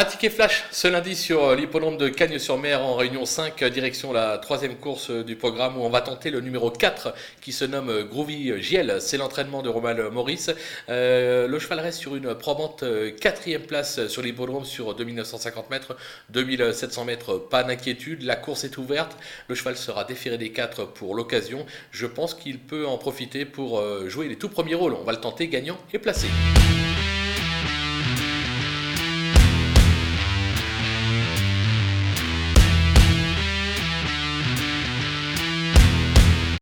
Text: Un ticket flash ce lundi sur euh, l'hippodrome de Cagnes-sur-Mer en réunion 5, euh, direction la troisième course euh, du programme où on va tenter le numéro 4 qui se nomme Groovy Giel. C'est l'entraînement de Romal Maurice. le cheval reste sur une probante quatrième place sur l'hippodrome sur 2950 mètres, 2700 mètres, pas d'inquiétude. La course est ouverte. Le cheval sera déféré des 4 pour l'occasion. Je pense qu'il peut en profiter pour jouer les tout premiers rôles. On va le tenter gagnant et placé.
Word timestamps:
Un 0.00 0.06
ticket 0.06 0.30
flash 0.30 0.64
ce 0.70 0.88
lundi 0.88 1.14
sur 1.14 1.44
euh, 1.44 1.54
l'hippodrome 1.54 1.98
de 1.98 2.08
Cagnes-sur-Mer 2.08 2.82
en 2.82 2.94
réunion 2.94 3.26
5, 3.26 3.60
euh, 3.60 3.68
direction 3.68 4.14
la 4.14 4.38
troisième 4.38 4.76
course 4.76 5.10
euh, 5.10 5.22
du 5.22 5.36
programme 5.36 5.76
où 5.76 5.82
on 5.82 5.90
va 5.90 6.00
tenter 6.00 6.30
le 6.30 6.40
numéro 6.40 6.70
4 6.70 7.12
qui 7.42 7.52
se 7.52 7.66
nomme 7.66 8.04
Groovy 8.04 8.62
Giel. 8.62 8.96
C'est 9.00 9.18
l'entraînement 9.18 9.60
de 9.60 9.68
Romal 9.68 10.10
Maurice. 10.10 10.50
le 10.88 11.58
cheval 11.58 11.80
reste 11.80 11.98
sur 11.98 12.16
une 12.16 12.34
probante 12.34 12.82
quatrième 13.20 13.60
place 13.60 14.06
sur 14.06 14.22
l'hippodrome 14.22 14.64
sur 14.64 14.94
2950 14.94 15.68
mètres, 15.68 15.94
2700 16.30 17.04
mètres, 17.04 17.36
pas 17.36 17.62
d'inquiétude. 17.62 18.22
La 18.22 18.36
course 18.36 18.64
est 18.64 18.78
ouverte. 18.78 19.18
Le 19.48 19.54
cheval 19.54 19.76
sera 19.76 20.04
déféré 20.04 20.38
des 20.38 20.50
4 20.50 20.86
pour 20.86 21.14
l'occasion. 21.14 21.66
Je 21.90 22.06
pense 22.06 22.32
qu'il 22.32 22.58
peut 22.58 22.86
en 22.86 22.96
profiter 22.96 23.44
pour 23.44 23.82
jouer 24.08 24.28
les 24.28 24.36
tout 24.36 24.48
premiers 24.48 24.76
rôles. 24.76 24.94
On 24.94 25.04
va 25.04 25.12
le 25.12 25.20
tenter 25.20 25.48
gagnant 25.48 25.76
et 25.92 25.98
placé. 25.98 26.28